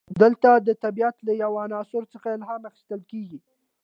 [0.21, 3.39] دلته د طبیعت له یو عنصر څخه الهام اخیستل کیږي.